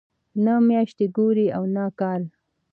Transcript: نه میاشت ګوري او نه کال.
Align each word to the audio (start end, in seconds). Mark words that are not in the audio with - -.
نه 0.43 0.53
میاشت 0.67 0.97
ګوري 1.17 1.47
او 1.57 1.63
نه 1.75 1.83
کال. 1.99 2.23